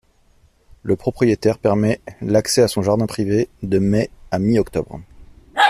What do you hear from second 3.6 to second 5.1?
de mai à mi-octobre.